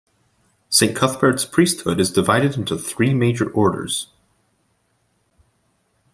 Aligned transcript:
Saint 0.71 0.95
Cuthbert's 0.95 1.45
priesthood 1.45 1.99
is 1.99 2.09
divided 2.11 2.55
into 2.57 2.75
three 2.75 3.13
major 3.13 3.51
orders. 3.51 4.07